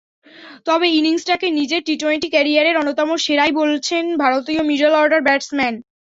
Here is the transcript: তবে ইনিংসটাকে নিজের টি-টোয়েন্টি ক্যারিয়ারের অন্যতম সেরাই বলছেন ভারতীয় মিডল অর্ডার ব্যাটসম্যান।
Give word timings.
তবে 0.65 0.87
ইনিংসটাকে 0.91 1.47
নিজের 1.59 1.81
টি-টোয়েন্টি 1.83 2.29
ক্যারিয়ারের 2.31 2.79
অন্যতম 2.81 3.09
সেরাই 3.25 3.51
বলছেন 3.61 4.03
ভারতীয় 4.23 4.61
মিডল 4.69 4.93
অর্ডার 5.01 5.21
ব্যাটসম্যান। 5.23 5.73